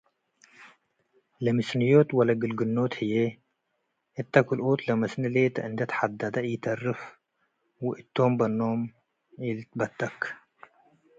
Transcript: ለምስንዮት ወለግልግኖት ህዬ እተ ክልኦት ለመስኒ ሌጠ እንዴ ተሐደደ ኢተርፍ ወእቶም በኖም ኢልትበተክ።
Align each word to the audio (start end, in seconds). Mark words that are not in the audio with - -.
ለምስንዮት 1.43 2.09
ወለግልግኖት 2.17 2.93
ህዬ 3.01 3.13
እተ 4.21 4.33
ክልኦት 4.47 4.79
ለመስኒ 4.87 5.23
ሌጠ 5.35 5.55
እንዴ 5.67 5.79
ተሐደደ 5.91 6.35
ኢተርፍ 6.53 6.99
ወእቶም 7.85 8.31
በኖም 8.39 8.81
ኢልትበተክ። 9.47 10.19